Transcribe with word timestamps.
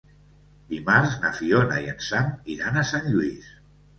Dimarts 0.71 1.17
na 1.25 1.31
Fiona 1.41 1.77
i 1.85 1.91
en 1.93 2.01
Sam 2.07 2.31
iran 2.55 2.79
a 2.83 2.87
Sant 2.93 3.07
Lluís. 3.13 3.53